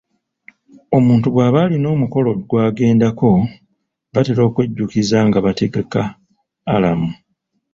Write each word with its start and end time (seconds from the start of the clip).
Omuntu 0.97 1.27
bw'aba 1.33 1.59
alina 1.65 1.87
omukolo 1.95 2.29
gw'agendako, 2.49 3.31
batera 4.13 4.41
okwejjukiza 4.47 5.17
nga 5.27 5.39
bategeka 5.45 6.01
alamu. 6.73 7.09